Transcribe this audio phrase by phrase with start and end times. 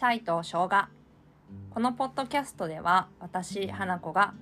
[0.00, 0.70] チャイと生姜
[1.68, 4.32] このポッドキャストでは私花子が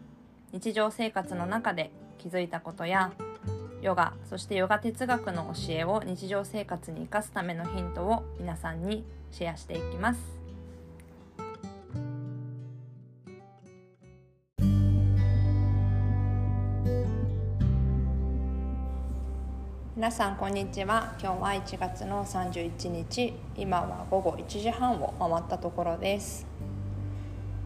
[0.52, 3.10] 日常生活の中で気づいたことや
[3.82, 10.37] ヨガそしてヨガ哲学の教えを日常生活に生かすためのヒントを皆さんにシェアしていきます。
[19.98, 21.16] 皆さんこんにちは。
[21.20, 23.34] 今日は1月の31日。
[23.56, 26.46] 今は午後1時半を回ったところです。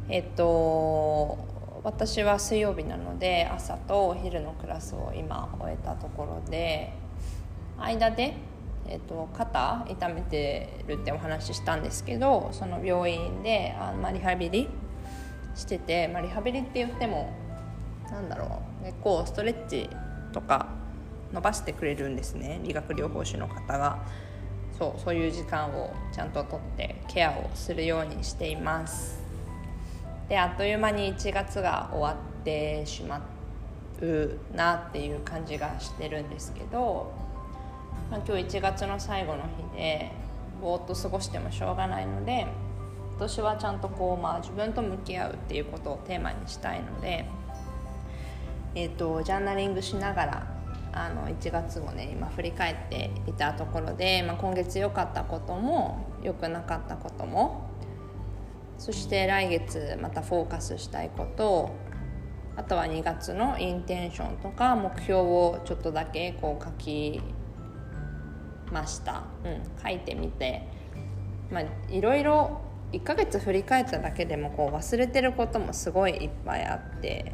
[0.09, 1.37] えっと
[1.85, 6.95] 私は水曜日なので朝とお昼のクラスを今終えたところで
[7.79, 8.35] 間で、
[8.89, 14.71] えっと、肩痛めてるってお話ししたんですけどその病院であ、まあ、リハビリ
[15.55, 17.31] してて、まあ、リハビリって言っても
[18.11, 19.91] なんだろう結構ストレッチ
[20.33, 20.81] とか
[21.33, 22.61] 伸ばしてくれるんですね。
[22.63, 23.99] 理学療法士の方が。
[24.79, 29.23] そうそういう時間をちゃんととってケアをするようにしています。
[30.29, 33.21] であっという間に1月が終わってしま
[34.01, 37.13] うなっていう感じがしてるんですけど、
[38.11, 40.11] まあ、今日1月の最後の日で
[40.61, 42.47] ぼーっと過ごしてもしょうがないので
[43.11, 47.27] 今年はちゃんとこう、まあ、自分と向き合うっていうことをテーマにしたいので、
[48.75, 50.52] えーとジャーナリングしながら
[50.93, 57.71] あの1月をね今振り返っていたところで、まあ、今月良かったことも良くなかったことも
[58.79, 61.75] そして来月またフォーカスしたいこと
[62.57, 67.21] あとは2月のインテンションとか目標をちょっとだけこう書き
[68.71, 70.67] ました、うん、書いてみて、
[71.51, 72.61] まあ、いろいろ
[72.93, 77.33] 1ヶ月振り返っただけでもこう忘れてることもすごいいっぱいあって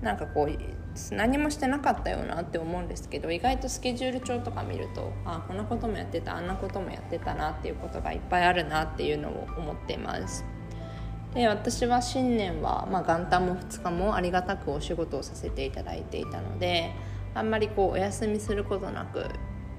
[0.00, 0.81] なんかこう
[1.12, 10.44] 何もしてなかったよなって思うんですけど意外とスケジュール帳とか見るとあこんなこともやってたあんなこともやってたなっていうことがいっぱいあるなっていうのを思っています。
[11.34, 16.92] で私は新年は、まあ、元旦も2日もありがたくお仕事をさせていただいていたので
[17.34, 19.24] あんまりこうお休みすることなく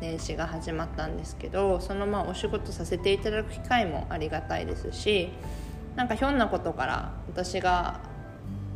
[0.02, 5.30] 年始が始まったんですけどそのまあお仕事させていただく機会もありがたいですし
[5.96, 8.02] なんかひょんなことから私が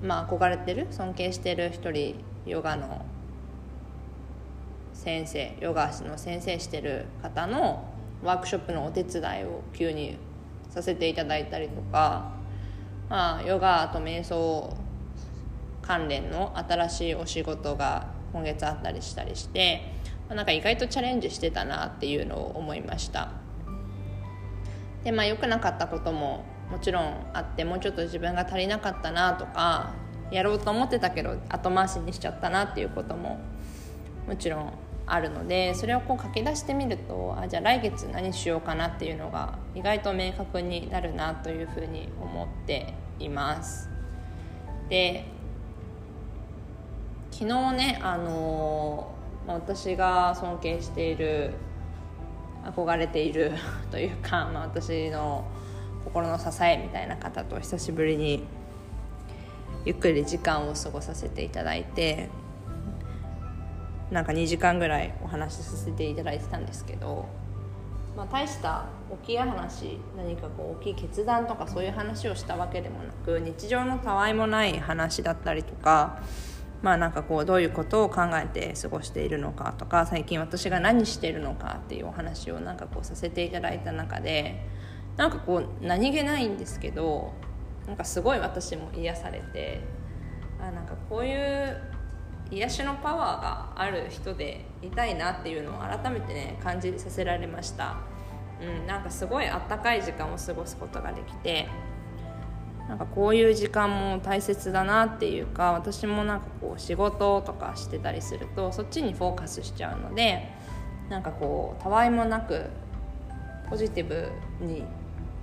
[0.02, 2.16] まあ、憧れてる尊敬してる一人
[2.46, 3.06] ヨガの
[4.94, 7.85] 先生ヨガの先生してる方の
[8.24, 10.18] ワークショップのお手伝いを急に
[10.69, 12.31] させていただいたりとか、
[13.09, 14.75] まあ、ヨガと瞑想
[15.81, 19.94] 関連の新しいお仕事が今月あったりしたりして、
[20.28, 23.31] まあ、なんか意外とチャレンジしてたなっていうのを思いました。
[25.03, 29.94] でまあ良くなかったことももちろんあってもうちょっと自分が足りなかったなとか
[30.31, 33.39] やろうと思ってたけど後回しにしちゃったなっていうことも
[34.28, 34.73] もちろん
[35.06, 43.89] あるのでそれをこう書き出してみるとあじゃあ来月何しようかなっていうのが意外と明確になるなというふうに思っています。
[44.89, 45.25] で
[47.31, 49.11] 昨日ねあの
[49.47, 51.53] 私が尊敬している
[52.66, 53.53] 憧れている
[53.91, 55.45] というか、まあ、私の
[56.06, 58.44] 心の支えみたいな方と久しぶりに
[59.85, 62.30] ゆっくり時間を過ごさせていただいて
[64.12, 67.25] なんか2時間ぐらいお話しさせていただいてたんですけど、
[68.16, 76.22] まあ、大した大きい話何かこう大きい決断とかそういう話をしたわけでもなく日常のたわいもない話だったりとか
[76.81, 84.63] まあなんかこうどういうことを考えて過ごしているのかとか最近私が何してるのかっていうお話をなんかこうさせていただいた中で
[85.17, 87.33] なんかこう何気ないんですけど
[87.88, 89.81] なんかすごい私も癒されて
[90.59, 91.81] あなんかこういう
[92.51, 97.97] 癒しのパワーがある人でいたいなっていうのを改めてね感じさせられました、
[98.61, 101.67] うん、なんかすごいあったかい時間を過ごすことができて
[102.88, 110.53] なんかこういう時間も大切だなっていうか私もなんかこう仕事とかしてたりするとそっちにフォーカスしちゃうので
[111.09, 112.69] なんかこうたわいもなく
[113.69, 114.85] ポジティブに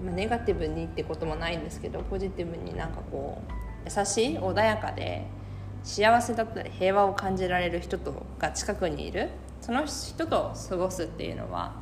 [0.03, 3.53] まあ、ネガティブにってこともないんですけどポジティブになんかこう
[3.85, 5.27] 優しい穏やかで
[5.83, 9.31] 幸せだったり平和を感じられる人とが近くにいる
[9.61, 11.75] その人と過ごすっていうのは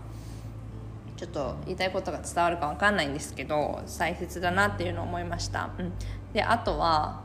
[1.17, 5.93] ちょっと言いたいことが伝わるか分かんないんですけど大切だなっていうのを思いました、うん、
[6.33, 7.23] であとは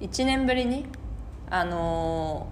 [0.00, 0.86] 1年ぶりに
[1.50, 2.48] あの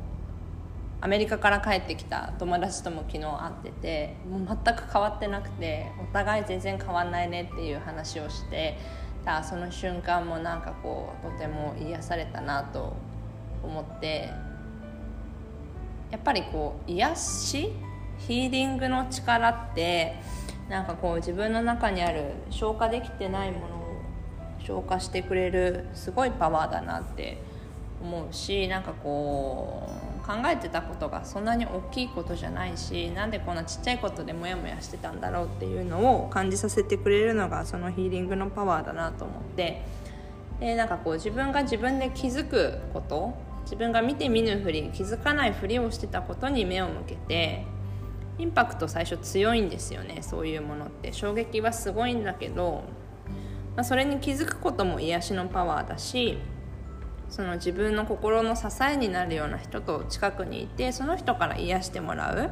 [1.00, 8.78] アメリカから帰ってきた友達とも昨日会っててもう全く変わってなくてお互い全然変わんないねっていう話をして
[9.24, 12.96] たその瞬間もなんかこうとても癒されたなと
[13.62, 14.30] 思って
[16.10, 17.72] やっぱりこう癒し？
[18.18, 20.14] ヒーリングの力って
[20.70, 24.00] なんかこう自分の中にある消化できてないものを
[24.60, 27.36] 消化してくれるすごいパワーだなって
[28.00, 39.82] 思うしなんかこう考えてたことがそんなに大きいことじゃないしなんでこんなちっちゃいことでモヤモヤしてたんだろうっていうのを感じさせてくれるのがそのヒーリングのパワーだなと思って。
[40.60, 43.34] でなんかこう自分が自分で気づくこと
[43.64, 47.66] 自分が見て見ぬふり気づかないふりをしてたことに目を向けて
[48.38, 51.12] インパクト最初強いんですよねそういうものって。
[51.12, 52.84] 衝撃はすごいんだけど、
[53.76, 56.38] まあ、それに気づくことも癒しのパワーだし
[57.28, 62.50] その自分の心の支えになるような人と近くにいてその人から癒してもらう。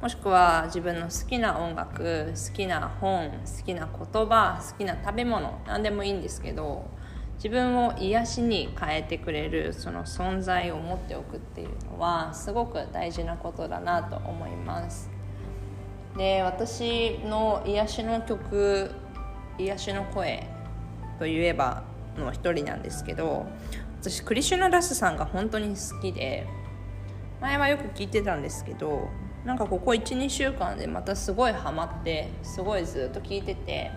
[0.00, 6.88] もしくは自分の好きな音楽好きな本好きな言葉好きな食べ物何でもいいんですけど
[7.34, 15.10] 自分を癒しに変えてくれるその存在を持っておくっていうのはすごく大事なことだなと思います。
[16.16, 18.90] で私の癒しの曲
[19.58, 20.46] 癒しの声
[21.18, 21.82] といえば
[22.20, 23.46] の一人なんですけど
[24.00, 26.46] 私クリシュナ・ラスさんが本当に好きで
[27.40, 29.08] 前はよく聞いてたんですけど
[29.44, 33.90] なんかここ12週間でまたすごいハマってすごいずっと聞いてて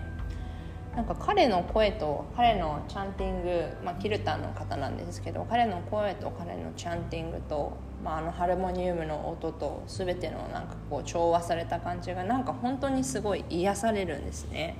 [0.95, 14.75] なんか彼の声と彼のチャンティング、まあ、キルタンの方なんですけど彼の声と彼のチャンティングと、まあ、あのハルモニウムの音と全てのなんかこう調和された感じがなんか本当にすごい癒されるんですね。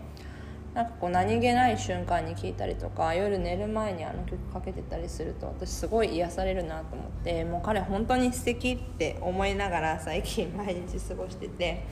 [0.74, 11.86] なんかこう何気ない瞬間に聞いたりとか夜寝る前にあの曲かけてたりすると私すごい癒されるなと思ってもう彼本当に素敵って思いながら最近毎日過ごしてて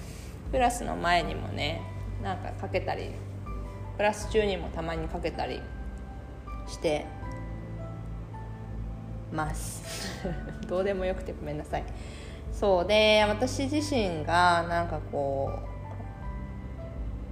[0.51, 1.81] クラスの前にもね
[2.24, 3.12] なんかかけたり
[3.98, 5.62] クラス中にもたまにかけたり
[6.68, 7.06] して
[9.31, 10.19] ます。
[10.68, 11.84] どうでもよくてごめんなさい。
[12.51, 15.51] そうで私自身がなんかこ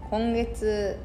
[0.06, 0.98] う今月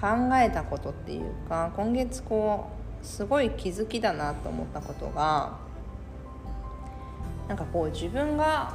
[0.00, 2.70] 考えたことっていうか今月こ
[3.02, 5.58] うすごい気づきだなと思ったことが
[7.48, 8.74] なんかこう自分が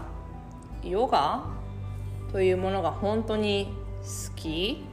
[0.84, 1.46] ヨガ
[2.32, 4.84] というものが本当に好き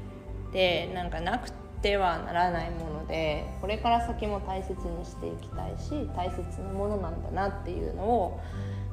[0.52, 1.50] でなんかなく
[1.82, 8.40] てはならないものでこれから先も大切にしていきたいし大切なものなんだなっていうのを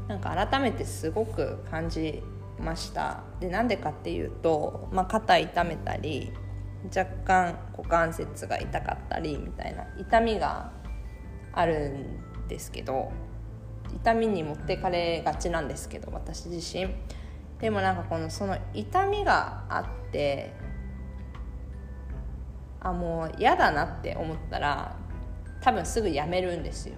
[0.08, 2.24] なんか改めてすごく感じ
[2.60, 3.22] ました。
[3.40, 6.34] でなんでかっていうと、まあ、肩痛めたり
[6.86, 10.72] 若干股関節が痛かったりみたいな痛みが
[11.54, 13.12] あるんですけど
[13.94, 16.94] 痛みに持ってかれがちなんですけど私自身。
[17.60, 20.54] でもなんかこのその痛みがあって
[22.80, 24.96] あもう嫌だなって思ったら
[25.62, 26.96] 多分すぐやめるんですよ。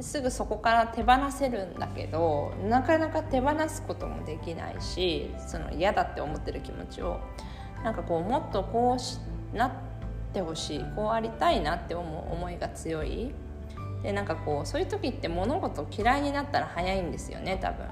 [0.00, 7.20] すぐそこから手放せるんだけどなかなか手放すこともできないしその嫌だって思ってる気持ちを
[7.84, 9.18] なんかこうもっとこうし
[9.52, 9.70] なっ
[10.32, 13.32] てほしいこうありたいなって思う思いが強い。
[14.02, 17.86] でなんかこうそういう時って物事嫌いになったら早いんですよね多分。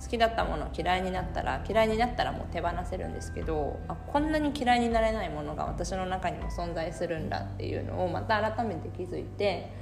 [0.00, 9.72] 好きだったもの嫌いになったら嫌いになったらもう手放せるんですけどあこんなに嫌いになれないものが私の中にも存在するんだっていうのをまた改めて気づいて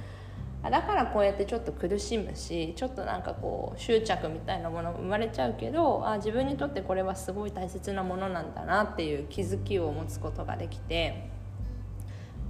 [0.69, 11.29] だからこうやってちょっと苦しむしちょっとなんかこう執着みたいなものも生まれちゃうけどあ自分にとってこれはすごい大切なものなんだなっていう気づきを持つことができて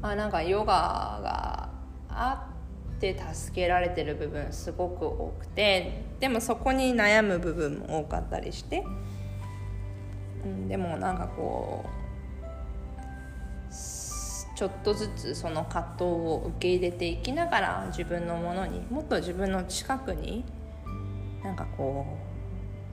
[0.02, 1.70] あなんかヨガが
[2.10, 2.48] あ
[2.96, 8.86] って助けられてる部分すごく多くてでもそこに悩む部分も多かったりして、
[10.46, 12.05] うん、でもなんかこう
[14.56, 20.46] ちょっとずつその葛藤を受け入れていきながら自分のものにもっと自分の近くに
[21.44, 22.36] なんかこう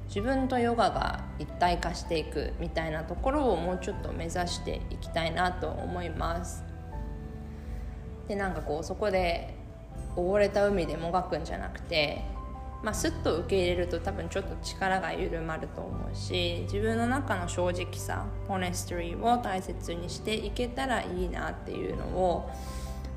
[0.08, 6.64] 自分とヨガが一体化していくみたいなところをもうちょっと目指していきたいなと思います。
[8.28, 9.54] でなんかこうそこで
[10.16, 12.22] 溺れた海でもがくんじゃなくて
[12.82, 22.50] まあ、スッと受け入れると多分ちょっと力が緩まると思うし自分の中の正直さホネストリーを大切にしていけたらいいなっていうのを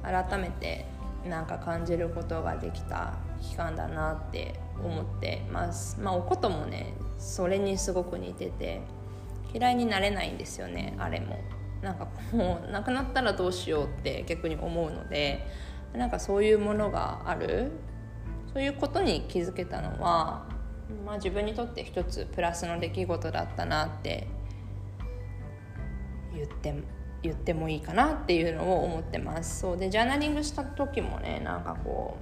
[0.03, 0.85] 改めて
[1.27, 5.99] なんか感じることができた期間だなって思ってます。
[5.99, 8.81] まあ、おこともねそれにすごく似てて
[9.51, 11.39] 嫌いになれないんですよねあれも。
[11.81, 15.45] なんかもうなくなったらどうしようって逆に思うので
[15.93, 17.71] なんかそういうものがある
[18.55, 20.45] そういうことに気づけたのは、
[21.05, 24.29] まあ、自分にとって一つプラスの出来事だったなって
[26.33, 26.73] 言って
[27.21, 29.59] 言ってもいいかなっていうのを思ってます。
[29.59, 29.77] そう。
[29.77, 32.15] でジャーナリングした時もねなんかこ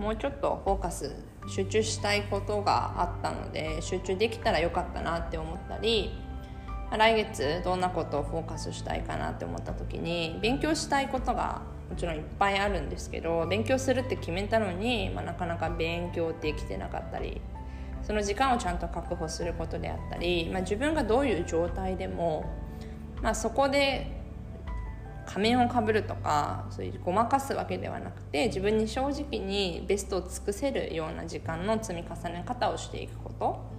[0.00, 1.14] う、もうちょっとフォーカス
[1.46, 6.10] 集中したいことがあったので集中できたらよかったなって思ったり
[6.96, 17.40] 来月どんなことをフォーカスしたいかなって思った時に勉強したいことがもちろんいっぱいあるんですけど勉強するって決めたのに、まあ、なかなか勉強できてなかったり
[18.02, 22.44] その時間をちゃんと確保することであったり、まあ、自分がどういう状態でも、
[23.22, 24.20] まあ、そこで
[25.24, 33.72] 仮面をかぶるとかそういうごまかすわけではなくて自分に正直にベストを尽くせるような時間の積み重ね方をしていくこと。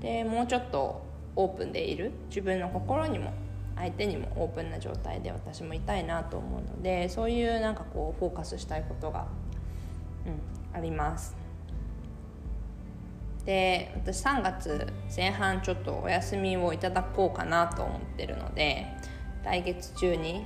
[0.00, 1.09] でもうちょっと
[1.44, 3.32] オープンでいる自分の心にも
[3.76, 9.26] 相手にもオープンな状態で私もいたいなと思うのでそういうなんかこうフォーカスしたいことが、
[10.26, 11.34] うん、あります。
[13.44, 18.86] で私3月前半ちょっとお休みをいただこうかなと思ってるので
[19.42, 20.44] 来月中に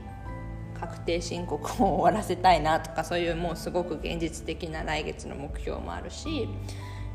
[0.79, 6.49] 確定申告を終わらせたいなとかそういうもうすごく現実的な来月の目標もあるし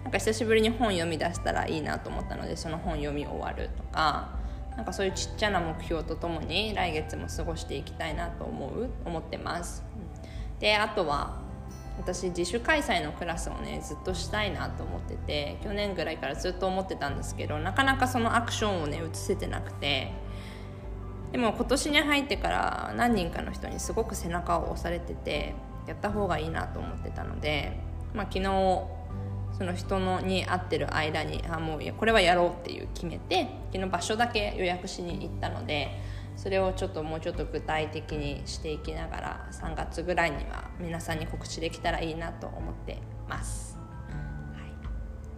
[0.04, 4.40] なんか久しぶりに本読み出したらいいなと思ったのでその本読み終わるとか
[4.76, 9.84] なんかそういうちっちゃな目標とともに来月も過ごしていきたいなと思う思ってます。
[10.60, 11.42] であとは
[11.98, 20.14] 私自主開催のクラスをねずっとしたいなと思ってて去年ぐらいからずっと思ってたんですけどなかなかそのアクションをね移せてなくて
[21.34, 25.54] でも今年に入ってから何人かの人にすごく背中を押されてて
[25.88, 27.78] やった方がいいなと思ってたので、
[28.14, 28.99] まあ、昨日
[29.60, 36.00] その人のに会ってる間にあもうこれはやろうっていう決めて昨日場所だけ予約しに行ったので
[36.38, 43.78] それをちょっともうちょっと具体的にしていきながら3月ぐらいには皆さんに告知できたらいいなと思ってます。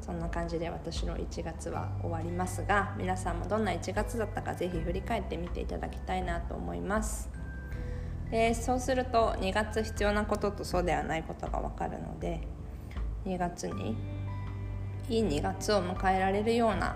[0.01, 7.29] そんな感じで私の1月は終わりますが皆さんもどんな1月だったかぜひ振り返ってみていただきたいなと思います
[8.29, 12.47] でそうすると2月必要なこととそうではないことが分かるので
[13.25, 13.95] 2月に
[15.09, 16.95] いい2月を迎えられるような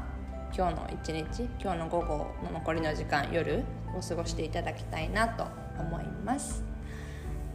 [0.55, 3.63] 今日の一日今日の午後の残りの時間夜
[3.95, 5.45] を過ごしていただきたいなと
[5.77, 6.63] 思います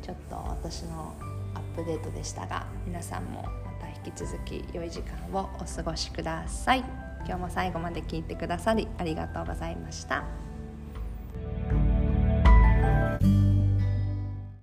[0.03, 1.15] ちょっと私の
[1.55, 6.85] アップデートでしたが皆さんもまた引き続き良い時間をお過ごしください
[7.27, 10.50] 今日も最後まで聞いてくださりありがとうございました。